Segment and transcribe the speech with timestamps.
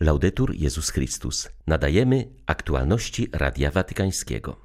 [0.00, 1.48] Laudetur Jezus Chrystus.
[1.66, 4.56] Nadajemy aktualności Radia Watykańskiego.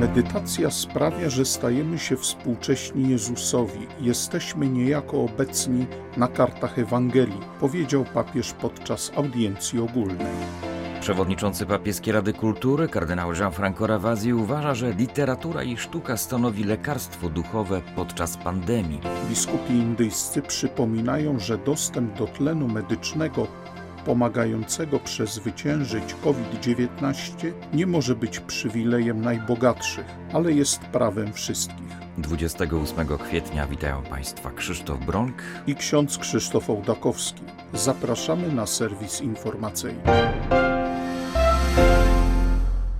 [0.00, 3.86] Medytacja sprawia, że stajemy się współcześni Jezusowi.
[4.00, 5.86] Jesteśmy niejako obecni
[6.16, 10.36] na kartach Ewangelii, powiedział papież podczas audiencji ogólnej.
[11.00, 17.80] Przewodniczący papieskiej Rady Kultury, kardynał Jean-Franco Ravasi uważa, że literatura i sztuka stanowi lekarstwo duchowe
[17.96, 19.00] podczas pandemii.
[19.28, 23.46] Biskupi indyjscy przypominają, że dostęp do tlenu medycznego
[24.04, 31.88] pomagającego przezwyciężyć COVID-19 nie może być przywilejem najbogatszych, ale jest prawem wszystkich.
[32.18, 37.42] 28 kwietnia witają Państwa Krzysztof Bronk i ksiądz Krzysztof Ołdakowski.
[37.72, 40.02] Zapraszamy na serwis informacyjny.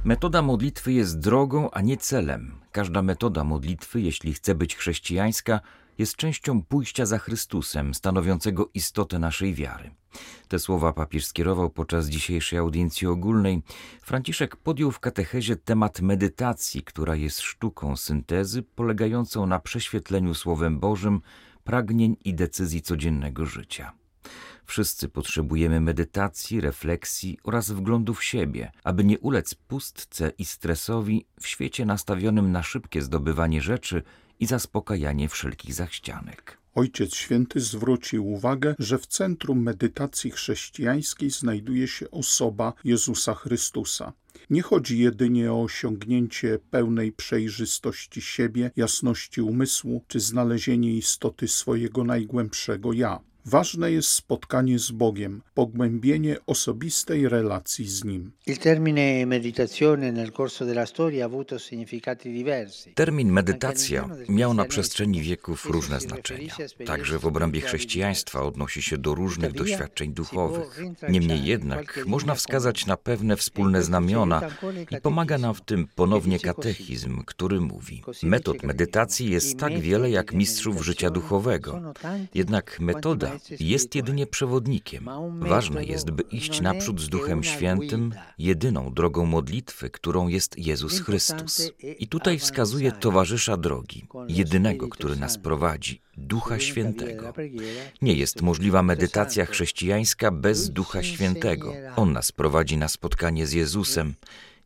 [0.08, 2.60] Metoda modlitwy jest drogą, a nie celem.
[2.72, 5.60] Każda metoda modlitwy, jeśli chce być chrześcijańska,
[5.98, 9.90] jest częścią pójścia za Chrystusem, stanowiącego istotę naszej wiary.
[10.48, 13.62] Te słowa papież skierował podczas dzisiejszej audiencji ogólnej.
[14.02, 21.20] Franciszek podjął w katechezie temat medytacji, która jest sztuką syntezy polegającą na prześwietleniu Słowem Bożym
[21.64, 23.97] pragnień i decyzji codziennego życia.
[24.68, 31.46] Wszyscy potrzebujemy medytacji, refleksji oraz wglądu w siebie, aby nie ulec pustce i stresowi w
[31.46, 34.02] świecie nastawionym na szybkie zdobywanie rzeczy
[34.40, 36.58] i zaspokajanie wszelkich zachcianek.
[36.74, 44.12] Ojciec Święty zwrócił uwagę, że w centrum medytacji chrześcijańskiej znajduje się osoba Jezusa Chrystusa.
[44.50, 52.92] Nie chodzi jedynie o osiągnięcie pełnej przejrzystości siebie, jasności umysłu czy znalezienie istoty swojego najgłębszego
[52.92, 53.20] ja.
[53.46, 58.32] Ważne jest spotkanie z Bogiem, pogłębienie osobistej relacji z Nim.
[62.94, 66.56] Termin medytacja miał na przestrzeni wieków różne znaczenia.
[66.86, 70.80] Także w obrębie chrześcijaństwa odnosi się do różnych doświadczeń duchowych.
[71.08, 74.42] Niemniej jednak można wskazać na pewne wspólne znamiona
[74.90, 80.32] i pomaga nam w tym ponownie katechizm, który mówi: Metod medytacji jest tak wiele jak
[80.32, 81.94] mistrzów życia duchowego.
[82.34, 85.08] Jednak metoda jest jedynie przewodnikiem.
[85.38, 91.72] Ważne jest, by iść naprzód z Duchem Świętym, jedyną drogą modlitwy, którą jest Jezus Chrystus.
[91.98, 97.32] I tutaj wskazuje towarzysza drogi, jedynego, który nas prowadzi, Ducha Świętego.
[98.02, 101.72] Nie jest możliwa medytacja chrześcijańska bez Ducha Świętego.
[101.96, 104.14] On nas prowadzi na spotkanie z Jezusem.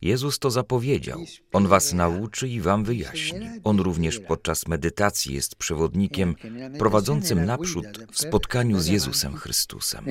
[0.02, 1.24] Jezus to zapowiedział.
[1.52, 3.46] On was nauczy i wam wyjaśni.
[3.64, 6.34] On również podczas medytacji jest przewodnikiem
[6.78, 10.04] prowadzącym naprzód w spotkaniu z Jezusem Chrystusem.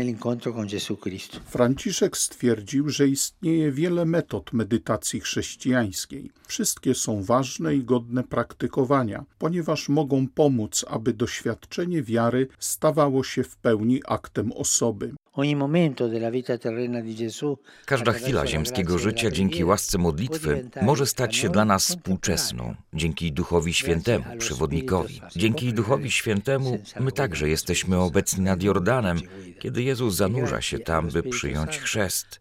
[1.46, 6.32] Franciszek stwierdził, że istnieje wiele metod medytacji chrześcijańskiej.
[6.48, 13.58] Wszystkie są ważne i godne praktykowania, ponieważ mogą pomóc, aby doświadczenie wiary stawało się w
[13.58, 15.14] pełni aktem osoby.
[17.86, 23.74] Każda chwila ziemskiego życia dzięki łasce modlitwy może stać się dla nas współczesną, dzięki Duchowi
[23.74, 25.22] Świętemu, przewodnikowi.
[25.36, 29.20] Dzięki Duchowi Świętemu my także jesteśmy obecni nad Jordanem,
[29.60, 32.40] kiedy Jezus zanurza się tam, by przyjąć chrzest.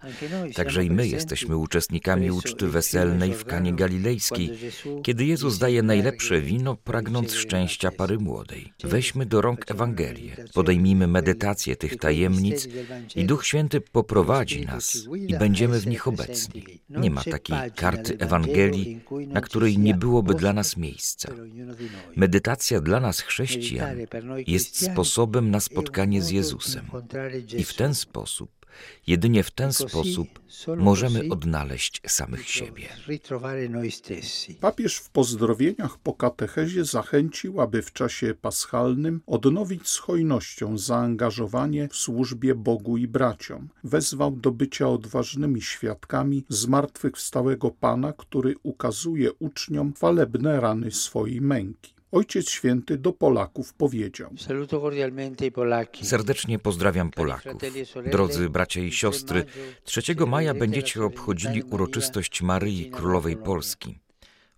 [0.54, 4.50] Także i my jesteśmy uczestnikami uczty weselnej w Kanie Galilejskiej,
[5.02, 8.72] kiedy Jezus daje najlepsze wino, pragnąc szczęścia pary młodej.
[8.84, 12.68] Weźmy do rąk Ewangelię, podejmijmy medytację tych tajemnic
[13.16, 16.64] i Duch Święty poprowadzi nas i będziemy w nich obecni.
[16.90, 21.32] Nie ma takiej karty Ewangelii, na której nie byłoby dla nas miejsca.
[22.16, 23.96] Medytacja dla nas chrześcijan
[24.46, 26.86] jest sposobem na spotkanie z Jezusem.
[27.56, 28.59] I w ten sposób,
[29.06, 30.28] jedynie w ten sposób
[30.76, 32.88] możemy odnaleźć samych siebie.
[34.60, 41.96] Papież w pozdrowieniach po katechezie zachęcił, aby w czasie paschalnym odnowić z hojnością zaangażowanie w
[41.96, 43.68] służbie Bogu i braciom.
[43.84, 51.99] Wezwał do bycia odważnymi świadkami zmartwychwstałego Pana, który ukazuje uczniom chwalebne rany swojej męki.
[52.12, 54.30] Ojciec Święty do Polaków powiedział:
[56.02, 57.62] Serdecznie pozdrawiam Polaków.
[58.10, 59.44] Drodzy bracia i siostry,
[59.84, 63.98] 3 maja będziecie obchodzili uroczystość Maryi Królowej Polski.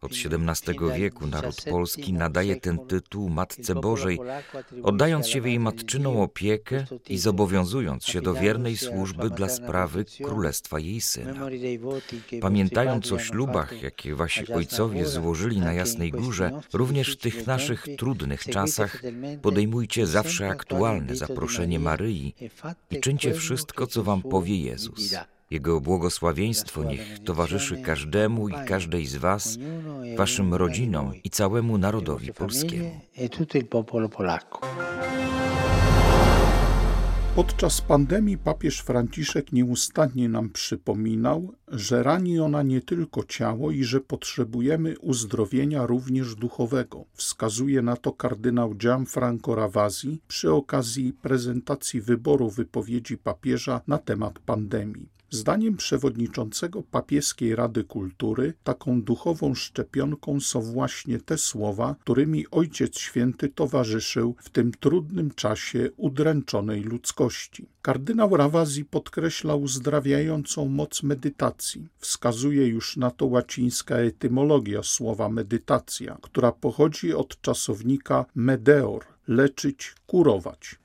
[0.03, 4.19] Od XVII wieku naród polski nadaje ten tytuł Matce Bożej,
[4.83, 10.79] oddając się w jej matczyną opiekę i zobowiązując się do wiernej służby dla sprawy królestwa
[10.79, 11.47] jej syna.
[12.41, 18.45] Pamiętając o ślubach, jakie wasi ojcowie złożyli na Jasnej Górze, również w tych naszych trudnych
[18.45, 19.03] czasach
[19.43, 22.35] podejmujcie zawsze aktualne zaproszenie Maryi
[22.91, 25.15] i czyńcie wszystko, co wam powie Jezus.
[25.53, 29.59] Jego błogosławieństwo niech towarzyszy każdemu i każdej z Was,
[30.17, 33.01] Waszym rodzinom i całemu narodowi polskiemu.
[37.35, 44.01] Podczas pandemii papież Franciszek nieustannie nam przypominał, że rani ona nie tylko ciało i że
[44.01, 47.05] potrzebujemy uzdrowienia również duchowego.
[47.13, 55.22] Wskazuje na to kardynał Gianfranco Ravasi przy okazji prezentacji wyboru wypowiedzi papieża na temat pandemii.
[55.33, 63.49] Zdaniem przewodniczącego papieskiej Rady Kultury taką duchową szczepionką są właśnie te słowa, którymi Ojciec Święty
[63.49, 67.67] towarzyszył w tym trudnym czasie udręczonej ludzkości.
[67.83, 71.89] Kardynał Rawazji podkreśla uzdrawiającą moc medytacji.
[71.99, 80.79] Wskazuje już na to łacińska etymologia słowa medytacja, która pochodzi od czasownika medeor, leczyć, kurować.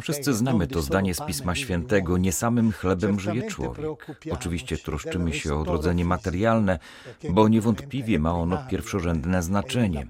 [0.00, 4.06] Wszyscy znamy to zdanie z Pisma Świętego, nie samym chlebem żyje człowiek.
[4.30, 6.78] Oczywiście troszczymy się o odrodzenie materialne,
[7.30, 10.06] bo niewątpliwie ma ono pierwszorzędne znaczenie.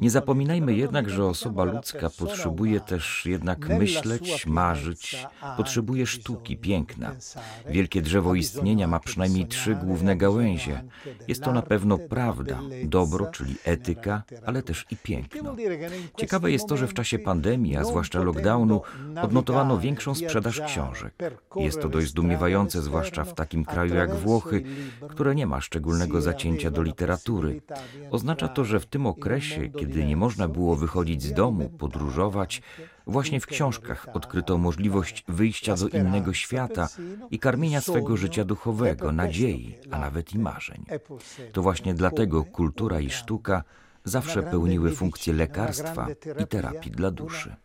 [0.00, 5.26] Nie zapominajmy jednak, że osoba ludzka potrzebuje też jednak myśleć, marzyć,
[5.56, 7.12] potrzebuje sztuki, piękna.
[7.70, 10.84] Wielkie drzewo istnienia ma przynajmniej trzy główne gałęzie.
[11.28, 15.56] Jest to na pewno prawda, dobro, czyli etyka, ale też i piękno.
[16.16, 18.82] Ciekawe jest to, że w czasie pandemii, a zwłaszcza lockdownu,
[19.22, 21.14] odnotowano większą sprzedaż książek.
[21.56, 24.62] Jest to dość zdumiewające, zwłaszcza w takim kraju jak Włochy,
[25.08, 27.60] które nie ma szczególnego zacięcia do literatury.
[28.10, 32.62] Oznacza to, że w tym okresie, kiedy nie można było wychodzić z domu, podróżować,
[33.08, 36.88] Właśnie w książkach odkryto możliwość wyjścia do innego świata
[37.30, 40.84] i karmienia swego życia duchowego, nadziei, a nawet i marzeń.
[41.52, 43.64] To właśnie dlatego kultura i sztuka
[44.08, 46.08] zawsze pełniły funkcję lekarstwa
[46.42, 47.56] i terapii dla duszy.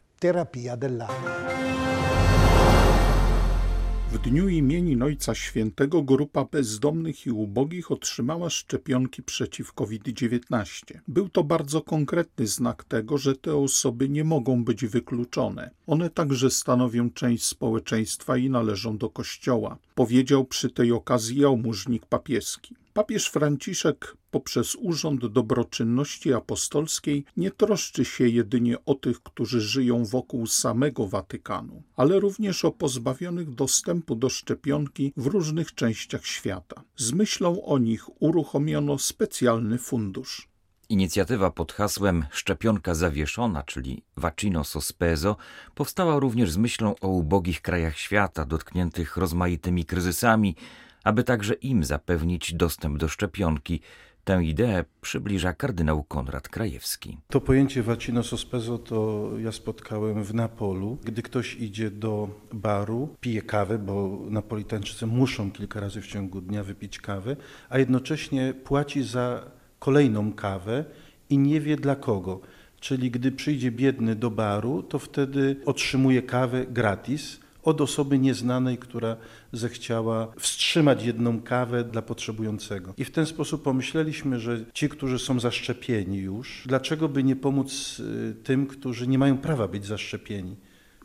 [4.14, 11.00] W dniu imienin Ojca Świętego grupa bezdomnych i ubogich otrzymała szczepionki przeciw COVID-19.
[11.08, 15.72] Był to bardzo konkretny znak tego, że te osoby nie mogą być wykluczone.
[15.88, 22.76] One także stanowią część społeczeństwa i należą do Kościoła, powiedział przy tej okazji jałmużnik papieski.
[22.94, 30.48] Papież Franciszek poprzez Urząd Dobroczynności Apostolskiej nie troszczy się jedynie o tych, którzy żyją wokół
[30.48, 36.84] samego Watykanu, ale również o pozbawionych dostępu do szczepionki w różnych częściach świata.
[36.98, 40.48] Z myślą o nich uruchomiono specjalny fundusz.
[40.90, 45.38] Inicjatywa pod hasłem Szczepionka zawieszona, czyli Vaccino Sospeso,
[45.76, 50.56] powstała również z myślą o ubogich krajach świata dotkniętych rozmaitymi kryzysami,
[51.04, 53.80] aby także im zapewnić dostęp do szczepionki.
[54.24, 57.18] Tę ideę przybliża kardynał Konrad Krajewski.
[57.28, 60.98] To pojęcie vaccino sospeso to ja spotkałem w Napolu.
[61.04, 66.64] Gdy ktoś idzie do baru, pije kawę, bo Napolitańczycy muszą kilka razy w ciągu dnia
[66.64, 67.36] wypić kawę,
[67.70, 70.86] a jednocześnie płaci za kolejną kawę
[71.30, 72.42] i nie wie dla kogo.
[72.80, 79.18] Czyli gdy przyjdzie biedny do baru, to wtedy otrzymuje kawę gratis, od osoby nieznanej, która
[79.52, 82.94] zechciała wstrzymać jedną kawę dla potrzebującego.
[82.98, 88.00] I w ten sposób pomyśleliśmy, że ci, którzy są zaszczepieni już, dlaczego by nie pomóc
[88.00, 90.56] y, tym, którzy nie mają prawa być zaszczepieni?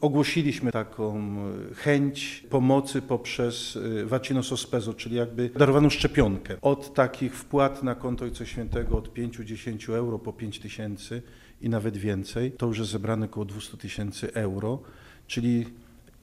[0.01, 1.37] Ogłosiliśmy taką
[1.71, 6.57] y, chęć pomocy poprzez y, Vaccino Sospeso, czyli jakby darowaną szczepionkę.
[6.63, 11.23] Od takich wpłat na konto Ojca Świętego od 5-10 euro po 5 tysięcy
[11.61, 12.53] i nawet więcej.
[12.53, 14.83] To już jest zebrane około 200 tysięcy euro,
[15.27, 15.67] czyli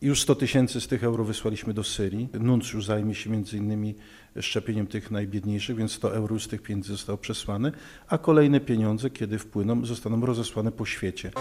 [0.01, 2.29] już 100 tysięcy z tych euro wysłaliśmy do Syrii.
[2.39, 3.95] Nuncjusz zajmie się między innymi
[4.39, 7.71] szczepieniem tych najbiedniejszych, więc 100 euro z tych pieniędzy zostało przesłane,
[8.07, 11.31] a kolejne pieniądze, kiedy wpłyną, zostaną rozesłane po świecie.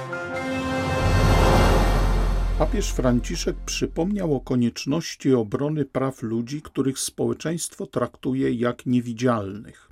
[2.58, 9.90] Papież Franciszek przypomniał o konieczności obrony praw ludzi, których społeczeństwo traktuje jak niewidzialnych.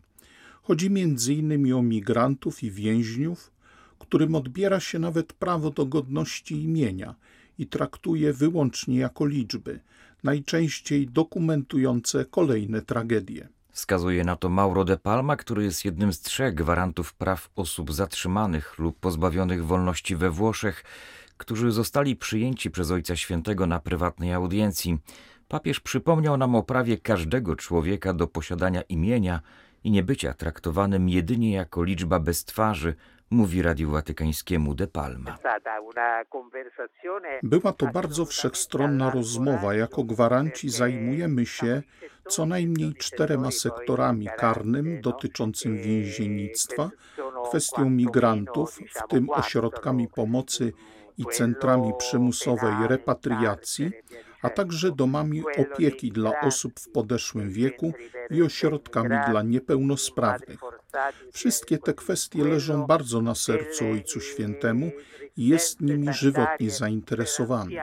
[0.62, 0.90] Chodzi
[1.28, 3.52] innymi o migrantów i więźniów,
[3.98, 7.14] którym odbiera się nawet prawo do godności imienia–
[7.62, 9.80] i traktuje wyłącznie jako liczby,
[10.24, 13.48] najczęściej dokumentujące kolejne tragedie.
[13.70, 18.78] Wskazuje na to Mauro de Palma, który jest jednym z trzech gwarantów praw osób zatrzymanych
[18.78, 20.84] lub pozbawionych wolności we Włoszech,
[21.36, 24.98] którzy zostali przyjęci przez Ojca Świętego na prywatnej audiencji.
[25.48, 29.40] Papież przypomniał nam o prawie każdego człowieka do posiadania imienia
[29.84, 32.94] i niebycia traktowanym jedynie jako liczba bez twarzy,
[33.32, 35.38] mówi Radiu Watykańskiemu De Palma.
[37.42, 39.74] Była to bardzo wszechstronna rozmowa.
[39.74, 41.82] Jako gwaranci zajmujemy się
[42.28, 46.90] co najmniej czterema sektorami karnym dotyczącym więziennictwa,
[47.48, 50.72] kwestią migrantów, w tym ośrodkami pomocy
[51.18, 53.90] i centrami przymusowej repatriacji,
[54.42, 57.92] a także domami opieki dla osób w podeszłym wieku
[58.30, 60.60] i ośrodkami dla niepełnosprawnych.
[61.32, 64.90] Wszystkie te kwestie leżą bardzo na sercu Ojcu Świętemu
[65.36, 67.76] i jest nimi żywotnie zainteresowany.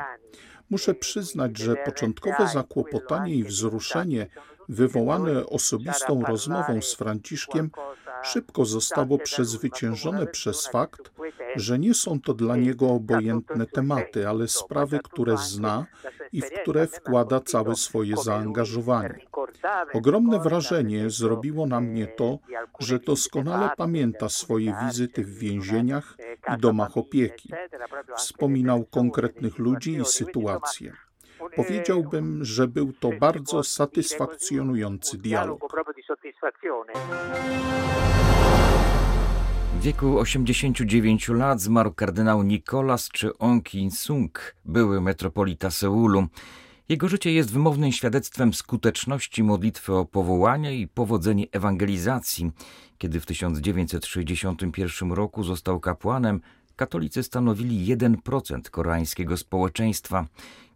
[0.69, 4.27] Muszę przyznać, że początkowe zakłopotanie i wzruszenie
[4.69, 7.71] wywołane osobistą rozmową z Franciszkiem
[8.23, 11.11] szybko zostało przezwyciężone przez fakt,
[11.55, 15.85] że nie są to dla niego obojętne tematy, ale sprawy, które zna
[16.33, 19.19] i w które wkłada całe swoje zaangażowanie.
[19.93, 22.39] Ogromne wrażenie zrobiło na mnie to,
[22.79, 26.17] że doskonale pamięta swoje wizyty w więzieniach
[26.55, 27.49] i domach opieki.
[28.15, 30.93] Wspominał konkretnych ludzi i sytuacje.
[31.55, 35.59] Powiedziałbym, że był to bardzo satysfakcjonujący dialog.
[39.73, 43.31] W wieku 89 lat zmarł kardynał Nicolas czy
[43.63, 46.27] Kin Sung, były metropolita Seulu.
[46.89, 52.51] Jego życie jest wymownym świadectwem skuteczności modlitwy o powołanie i powodzenie ewangelizacji.
[52.97, 56.41] Kiedy w 1961 roku został kapłanem,
[56.75, 60.25] katolicy stanowili 1% koreańskiego społeczeństwa.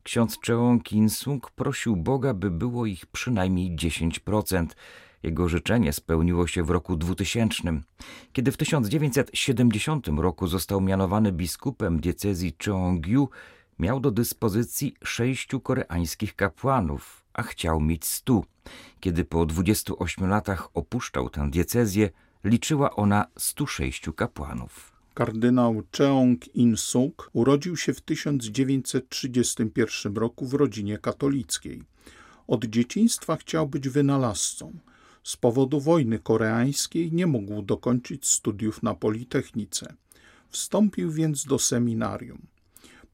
[0.03, 4.65] Ksiądz Cheong Kin Sung prosił Boga, by było ich przynajmniej 10%.
[5.23, 7.81] Jego życzenie spełniło się w roku 2000,
[8.33, 13.29] kiedy w 1970 roku został mianowany biskupem diecezji Cheongju,
[13.79, 18.45] miał do dyspozycji sześciu koreańskich kapłanów, a chciał mieć stu.
[18.99, 22.09] Kiedy po 28 latach opuszczał tę diecezję,
[22.43, 24.93] liczyła ona 106 kapłanów.
[25.13, 31.83] Kardynał Cheong In-suk urodził się w 1931 roku w rodzinie katolickiej.
[32.47, 34.73] Od dzieciństwa chciał być wynalazcą.
[35.23, 39.93] Z powodu wojny koreańskiej nie mógł dokończyć studiów na Politechnice.
[40.49, 42.41] Wstąpił więc do seminarium.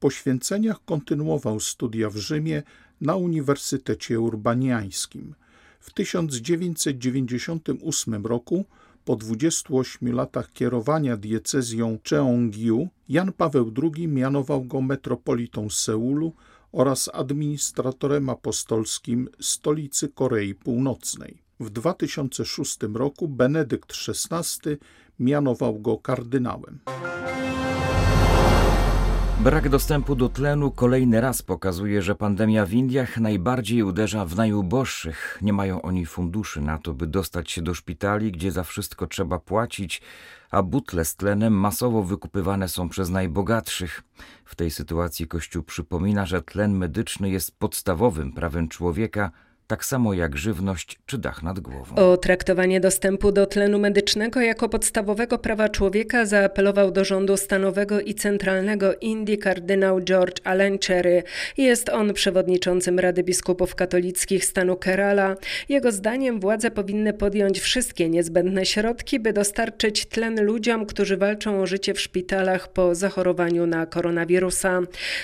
[0.00, 2.62] Po święceniach kontynuował studia w Rzymie
[3.00, 5.34] na Uniwersytecie Urbaniańskim.
[5.80, 8.64] W 1998 roku,
[9.04, 16.32] po 28 latach kierowania diecezją Cheongju, Jan Paweł II mianował go metropolitą Seulu
[16.72, 21.49] oraz administratorem apostolskim stolicy Korei Północnej.
[21.60, 24.76] W 2006 roku Benedykt XVI
[25.18, 26.78] mianował go kardynałem.
[29.40, 35.38] Brak dostępu do tlenu kolejny raz pokazuje, że pandemia w Indiach najbardziej uderza w najuboższych.
[35.42, 39.38] Nie mają oni funduszy na to, by dostać się do szpitali, gdzie za wszystko trzeba
[39.38, 40.02] płacić,
[40.50, 44.02] a butle z tlenem masowo wykupywane są przez najbogatszych.
[44.44, 49.30] W tej sytuacji Kościół przypomina, że tlen medyczny jest podstawowym prawem człowieka,
[49.70, 51.96] tak samo jak żywność czy dach nad głową.
[51.96, 58.14] O traktowanie dostępu do tlenu medycznego jako podstawowego prawa człowieka zaapelował do rządu stanowego i
[58.14, 61.22] centralnego Indii kardynał George Alenchery.
[61.56, 65.36] Jest on przewodniczącym Rady Biskupów Katolickich stanu Kerala.
[65.68, 71.66] Jego zdaniem władze powinny podjąć wszystkie niezbędne środki, by dostarczyć tlen ludziom, którzy walczą o
[71.66, 74.80] życie w szpitalach po zachorowaniu na koronawirusa.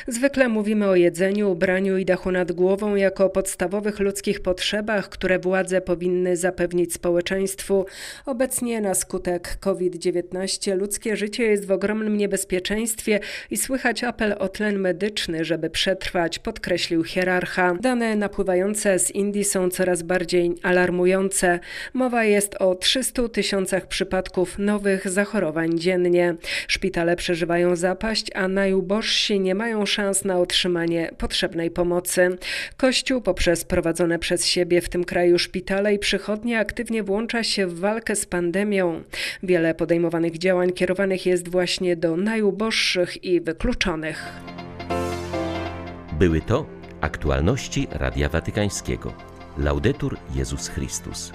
[0.08, 5.80] Zwykle mówimy o jedzeniu, ubraniu i dachu nad głową jako podstawowych ludzkich potrzebach, które władze
[5.80, 7.86] powinny zapewnić społeczeństwu.
[8.26, 14.78] Obecnie na skutek COVID-19 ludzkie życie jest w ogromnym niebezpieczeństwie i słychać apel o tlen
[14.78, 17.74] medyczny, żeby przetrwać, podkreślił hierarcha.
[17.80, 21.60] Dane napływające z Indii są coraz bardziej alarmujące.
[21.94, 26.34] Mowa jest o 300 tysiącach przypadków nowych zachorowań dziennie.
[26.68, 32.38] Szpitale przeżywają zapaść, a najubożsi nie mają szans na otrzymanie potrzebnej pomocy.
[32.76, 37.78] Kościół poprzez prowadzone przez siebie w tym kraju szpitale i przychodnie aktywnie włącza się w
[37.78, 39.02] walkę z pandemią.
[39.42, 44.24] Wiele podejmowanych działań kierowanych jest właśnie do najuboższych i wykluczonych.
[46.18, 46.66] Były to
[47.00, 49.12] aktualności Radia Watykańskiego.
[49.58, 51.32] Laudetur Jezus Chrystus.